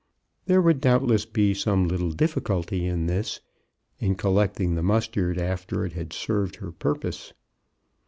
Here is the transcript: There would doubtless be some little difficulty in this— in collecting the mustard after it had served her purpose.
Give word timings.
There 0.45 0.63
would 0.63 0.81
doubtless 0.81 1.27
be 1.27 1.53
some 1.53 1.87
little 1.87 2.09
difficulty 2.09 2.87
in 2.87 3.05
this— 3.05 3.39
in 3.99 4.15
collecting 4.15 4.73
the 4.73 4.81
mustard 4.81 5.37
after 5.37 5.85
it 5.85 5.93
had 5.93 6.11
served 6.11 6.55
her 6.55 6.71
purpose. 6.71 7.33